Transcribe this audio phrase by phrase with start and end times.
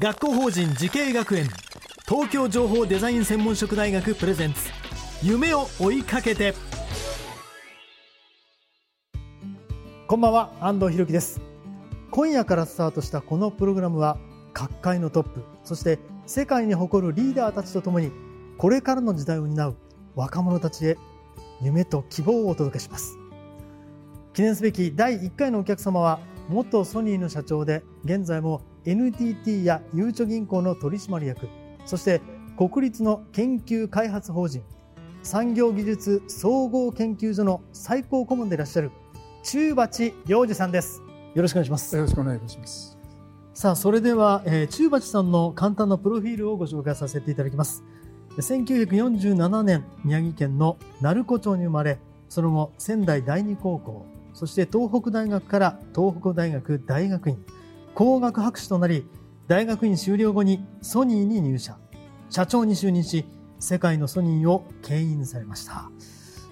[0.00, 1.48] 学校法人慈恵学園。
[2.08, 4.60] 東京情報デザイン専門職大学プレゼンツ。
[5.24, 6.54] 夢を追いかけて。
[10.06, 11.40] こんばんは安藤博樹です。
[12.12, 14.18] 今夜からスタートしたこのプログラムは
[14.52, 18.12] 各界のトップそして世界に誇るリーダーたちとともに
[18.56, 19.76] これからの時代を担う
[20.14, 20.96] 若者たちへ
[21.60, 23.18] 夢と希望をお届けします。
[24.32, 31.48] 記念すべき第1回のお客様は元ソニーの社長で現在も NTT やゆうちょ銀行の取締役
[31.84, 32.22] そして
[32.56, 34.62] 国立の研究開発法人
[35.22, 38.90] 産業技術総合研究所の最高顧問でいらっしゃる
[39.42, 41.02] 中鉢良二さんです。
[41.34, 41.94] よろしくお願いします。
[41.94, 42.98] よろしくお願いいたします。
[43.54, 47.82] さあそれでは、えー、中鉢さんの簡単なプロフィールをご紹介させていただきます。
[48.38, 57.44] 1947年宮城県の鳴子町に生まれその後仙台第二高校そして東北大学から東北大学大学院
[57.94, 59.06] 工学博士となり
[59.46, 61.76] 大学院修了後にソニーに入社。
[62.30, 63.24] 社長に就任し
[63.58, 65.90] 世界のソニーを牽引されました、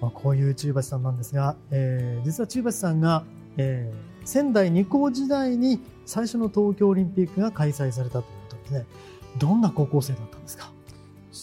[0.00, 3.24] まあ、こういう中橋さんなんですが、えー、実は中橋さんが、
[3.58, 8.86] えー、仙台二高時代に最初の東京オリンピックが開催されたということですね
[9.36, 10.72] どんな高校生だったんですか？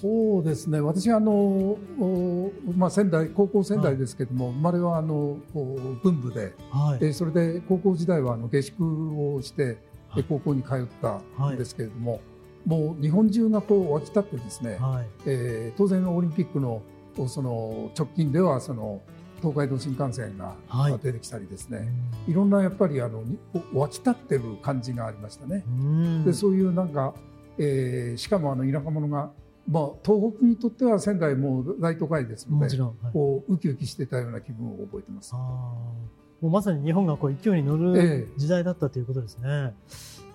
[0.00, 0.80] そうですね。
[0.80, 6.98] 私はあの、おまあ仙台高校仙台ですけども、生まれはあのお文部で、はい。
[6.98, 9.78] でそれで高校時代はあの下宿をして、
[10.14, 11.20] で高校に通った
[11.50, 12.20] んですけれども、
[12.64, 15.06] もう日本中がこう沸き立ってですね、はい。
[15.26, 16.82] えー当然オリンピックの
[17.26, 19.00] その直近ではその
[19.38, 20.98] 東海道新幹線がはい。
[21.02, 21.88] 出てきたりですね、
[22.26, 23.38] い、ろんなやっぱりあのに
[23.74, 25.64] 沸き立ってる感じがありましたね。
[25.66, 26.24] うん。
[26.24, 27.14] でそういうなんか、
[27.58, 29.30] えーしかもあの田舎者が、
[29.70, 33.12] まあ、東北にとっては仙台も大都会ですのでもちろん、はい。
[33.12, 35.34] こうウキウキしてたような気分を覚えてます。
[35.34, 39.74] もうまさに日本がこう勢いに乗える時代だったということですね。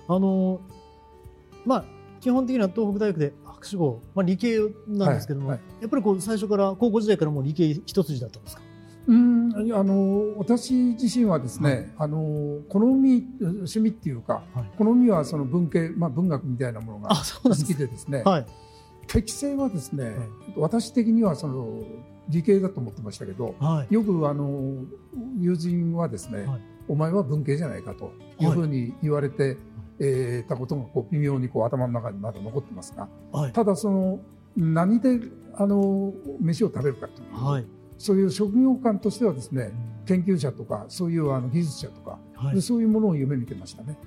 [0.08, 0.62] あの
[1.66, 1.86] まあ
[2.20, 8.62] 基本的には東北大学で博士号、まあ、理系なんですけども、はいはやっぱりこう最初から高校時代からもう理系一筋だったんですか？
[9.08, 14.72] うんあの私自身はですね、あの好み趣味っていうか、はい。
[14.78, 17.10] 好みはその文系、まあ、文学みたいなものが
[17.44, 18.46] 好きでですね、はい
[19.08, 20.16] 適性はですね、
[20.56, 21.84] 私的にはその
[22.30, 23.94] 理系だと思ってましたけどはい。
[23.94, 24.76] よくあの
[25.40, 26.62] 友人はですね、はい。
[26.88, 28.46] お前は文系じゃないかとい。
[28.46, 29.58] うふうに言われて、
[30.00, 33.54] えーたことがこう微妙にこう頭の中にまだ残ってますがはい。
[33.54, 34.20] ただその
[34.56, 35.20] 何で
[35.56, 37.66] あの飯を食べるかという、はい。
[37.98, 39.72] そういう職業観としてはですね
[40.06, 42.56] 研究者とかそういうあの技術者とか、はい。
[42.56, 43.98] でそういうものを夢見てましたね。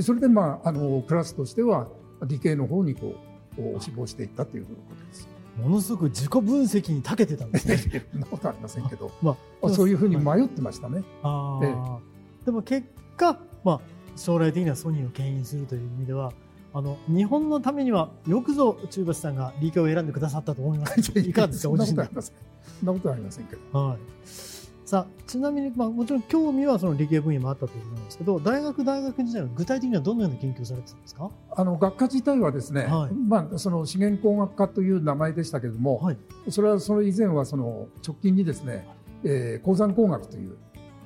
[0.00, 1.88] それで、まあ、あのクラスとしては
[2.26, 3.27] 理系の方にこう
[3.58, 5.28] こう志望していったということです。
[5.58, 7.76] ーものすごく自己分析に長けてたんですね。
[8.12, 11.02] そんなことありませんけど、まあそういうふうにはい迷ってましたね。
[11.22, 11.98] あー
[12.44, 12.86] でも結
[13.16, 13.80] 果、まあ、
[14.16, 16.32] 将来的にはソニーを牽引するという意味では
[16.72, 21.00] あの日本のためにはよくぞ中橋さんが理系を選んでくださったと思います。
[21.18, 22.34] いかがですかそんなご自身でことありません。
[22.78, 23.78] そんなことはありませんけど。
[23.78, 23.98] はい。
[24.88, 31.30] さあ、ちなみに、まあ、もちろん興味はその理系分野もあったということなんですけど、大学、大学時代は具体的にはどのような研究をされてたんですか？
[31.54, 36.16] あの学科自体はですね、はいまあ、その資源工学科という名前でしたけれども、はい。
[36.48, 38.88] それはそれ以前はその直近にですね、
[39.24, 40.56] えー、鉱山工学という、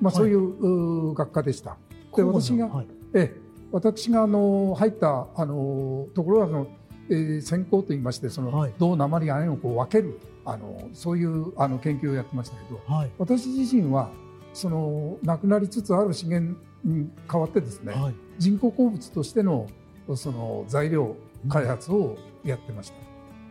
[0.00, 1.76] まあ、はいそういう,うー学科でした。
[2.14, 2.87] で私が、はい。
[3.14, 3.43] ええ
[3.73, 6.67] 私があの入ったあのところはその、
[7.08, 13.10] えー、専攻といいましてその、はい銅鉛亜鉛をこう分けるあのそういうあの研究をやってましたけどはい。
[13.18, 14.10] 私自身は
[14.52, 18.14] そのなくなりつつある資源に代わってですね、はい。
[18.38, 19.68] 人工鉱物としての
[20.16, 21.16] その材料
[21.48, 22.94] 開発をやってました、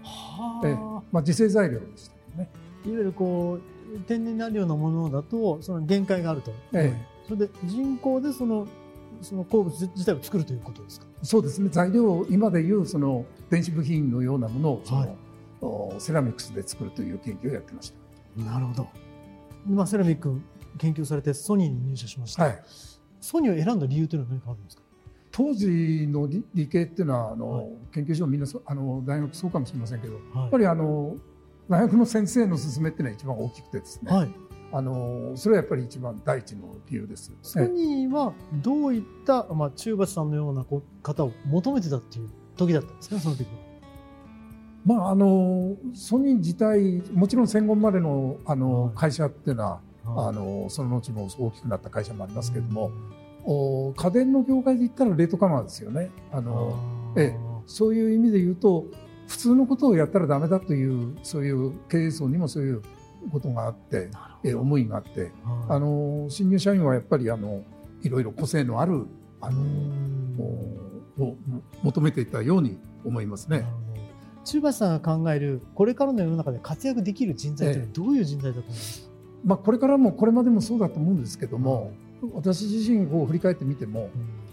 [0.07, 0.75] はええ。
[1.11, 2.49] まあ、次世材料でしたね、
[2.85, 3.57] いわゆるこ
[3.95, 6.51] う、天然燃料のものだと、その限界があると。
[6.73, 6.93] え
[7.25, 8.67] それで人工でその、
[9.21, 11.05] その鉱物自体を作るということですか？
[11.23, 11.69] そうですね。
[11.71, 15.15] 材料今でいうその電子部品のようなものをその、はい
[16.00, 17.94] セラミックスで作るという研究をやってまし
[18.36, 18.88] なるほど。
[19.68, 20.42] まあ、セラミック
[20.78, 22.44] 研究されてソニーに入社しました。
[22.44, 22.50] た。
[22.50, 22.63] はい。
[23.19, 24.84] ソニーを選んだ理由というのは何かあるんですか？
[25.31, 31.16] 当時の理理系っていうのはあの、はい研究所みんなそあの大学そうかもしれませんけど、はやっぱりあの
[31.69, 34.30] 大学の先生の勧めっていうのは一番大きくてですね、はい。
[34.74, 37.31] あのそれはやっぱり一番第一の理由です。
[37.42, 43.16] ソニーはどういった、まあ、中鉢さんのようなこ方を求めてたっていう時だったんですか？
[43.16, 43.70] ね、その時は。
[44.86, 48.95] まああのソニー自体もちろん戦後までのあの、はい。
[48.95, 50.28] 会社っていうのは、はい。
[50.30, 52.92] あのその後も大きくなった会社もありますけれども、
[53.45, 56.10] お家電の業界で言ったらレートカマーですよね。
[56.31, 56.78] あの
[57.18, 57.36] ええ。
[57.68, 58.86] そういう意味で言うと
[59.28, 62.81] 普通のことをやったらダメだというそういう経営層にもそういう
[63.31, 64.10] ことがあって、
[64.44, 65.31] ええ思いがあって、はい。
[65.69, 67.63] あの新入社員はやっぱりあの
[68.01, 69.06] いろいろ個性のある
[69.42, 71.36] あうの、を
[71.84, 73.66] 求めていたように思いますね。
[74.43, 79.01] 中鉢さんが考えるこれからの世の中で活躍できる人材というのはどういう人材だと思います？
[79.01, 79.07] か、
[79.45, 81.91] まあ、これからもこれまでもそうだと思うんですけども、
[82.33, 84.09] 私自身を振り返ってみても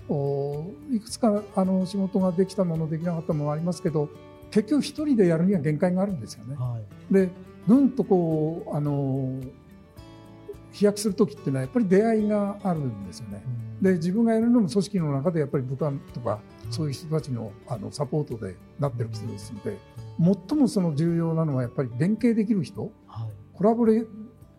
[0.09, 4.09] おいくつかあの仕事ができたものできなかったものはありますけど
[4.51, 6.57] 結局一人でやるには限界があるんですよね。
[6.57, 6.79] は
[7.11, 7.15] い。
[7.15, 7.31] で
[7.67, 9.41] ぐんとこうあの
[10.79, 13.43] 飛躍する時っていうのはやっぱり出会いがあるんですよね。
[13.83, 16.39] で自分がやるのも組織の中でやっぱり部下とか
[16.71, 19.77] そういう人たちのあのサポートでなってる人ですので
[20.49, 22.93] 最もその重要なのはやっぱり連携できる人。
[23.09, 23.31] はい。
[23.55, 24.05] コラボレ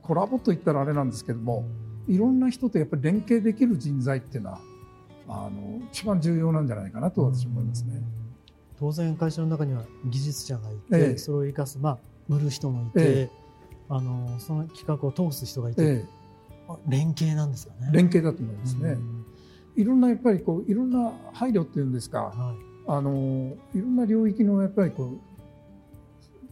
[0.01, 1.65] コラボと言ったらあれなんですけども
[2.05, 4.59] いろんな人とやっぱり連携できる人材っていうのは
[5.29, 8.01] あの一番重要なんじゃないかなと私は思いますね。
[8.77, 11.17] 当然会社の中には技術者がいて、ええ。
[11.17, 13.29] それを生かす、まあ、売る人もいて、え
[13.89, 16.05] あのその企画を通す人がいて、え
[16.67, 17.89] あ連携なんですかね。
[17.93, 18.89] え、連携だと思いますね。
[18.91, 19.25] うん
[19.75, 25.19] いろんなやっぱりこういろんな配慮っていうんですか、はいあのいろんな領域のやっぱりこ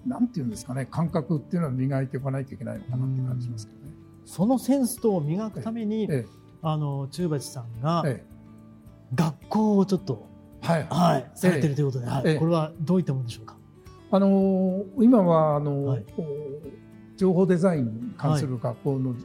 [0.06, 3.92] うなんていうんですかね感覚っていうのは磨いておかないといけないのかなって感じますけどね。
[4.24, 6.25] そのセンスとを磨くために、え
[6.62, 8.25] あの中鉢さんがええ
[9.16, 10.25] 学校をちょっと、
[10.62, 10.88] えはい。
[10.89, 13.57] はい、されてるということで、はいええこれはどういったものでしょうか？
[14.12, 16.06] あの今はあの、はい
[17.18, 19.16] 情報デザインに関する学校の、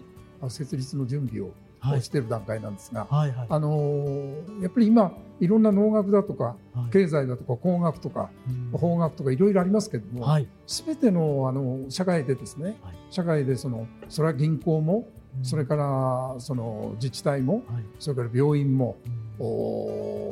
[0.42, 2.02] あ設立の準備を、はい。
[2.02, 3.46] している段階なんですが、はいはい。
[3.48, 6.92] あのやっぱり今いろんな農学だとかはい。
[6.92, 8.30] 経済だとか工学とか
[8.72, 8.78] うん。
[8.78, 10.46] 法学とかいろいろありますけども、はい。
[10.66, 12.94] すべてのあの社会でですね、はい。
[13.10, 15.08] 社会でそのそれは銀行も、
[15.42, 17.84] それからその自治体も、はい。
[17.98, 18.96] それから病院も、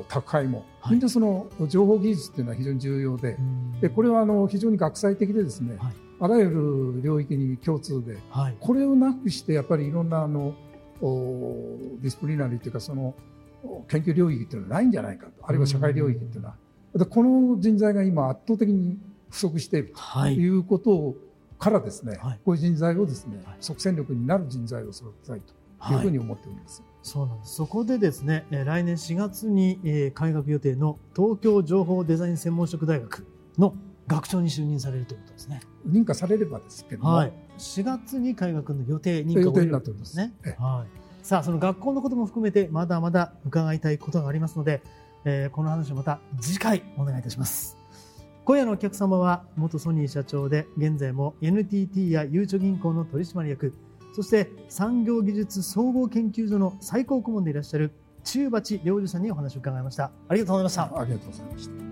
[0.09, 0.93] 宅配も、はい。
[0.93, 3.81] みんなその情報技術っていうのは非常に重要で、うん。
[3.81, 5.93] でこれはあの非常に学際的でですね、はい。
[6.21, 8.57] あらゆる領域に共通で、はい。
[8.61, 10.55] これをなくしてやっぱりいろんなあの
[11.01, 13.15] お disciplinary というかその
[13.65, 16.57] お研究領域っていうのはないんじゃないかと、あるいは社会領域っていうのは、
[16.95, 18.99] でこの人材が今圧倒的に
[19.31, 20.35] 不足しているとはい。
[20.35, 21.17] いうことを
[21.61, 26.83] からですね、はいこういう人材をですね、はい即戦力になる人材を育てたいというふうに思っております。
[27.03, 27.55] そうなんです。
[27.55, 33.27] そこでですね、えー来年4月に、えー開学予定の東京情報デザイン専門職大学
[33.59, 33.75] の
[34.09, 35.61] 学長に就任されるということですね。
[35.89, 37.33] 認可されればですけども、はい。
[37.59, 40.33] 4月に開学の予定、認可予定になっておりますね。
[40.45, 41.01] ええはい。
[41.23, 44.83] さあ、その学校のことも含めて、まだまだ伺いたいことがありますので、
[45.25, 47.80] えーこの話をまた次回お願いいたします。
[48.45, 53.75] 今夜のお客様は、元ソニー社長で、現在も NTT やゆうちょ銀行の取締役、
[54.13, 57.93] そして産業技術総合研究所の最高顧問でいらっしゃる
[58.25, 60.11] 中鉢良二さんにお話を伺いました。
[60.29, 60.83] ありがとうございました。
[61.01, 61.91] ありがとうございました。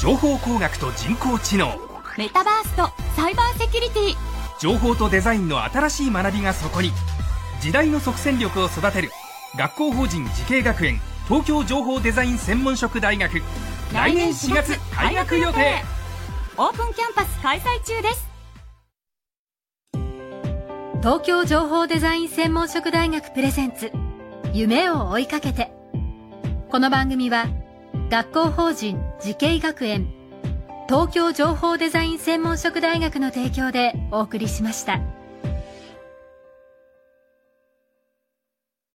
[0.00, 1.66] 情報工学と人工知能
[2.16, 6.92] メタバースとサイバーセキュリティ情報とデザインの新しい学びがそこに
[7.60, 9.10] 時代の即戦力を育てる
[9.56, 13.40] 学校法人慈恵学園東京情報デザイン専門職大学。
[13.92, 15.82] 来年4月開学予定。
[16.58, 18.28] オープンキャンパス開催中です。
[21.00, 23.90] 東京情報デザイン専門職大学プレゼンツ
[24.52, 25.72] 夢を追いかけて。
[26.70, 27.46] この番組は
[28.10, 30.12] 学校法人慈恵学園
[30.88, 35.00] 東京情報デザイン専門職大学の提供でお送りしました。